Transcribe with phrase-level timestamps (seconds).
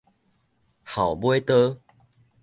[0.83, 1.77] 鱟尾刀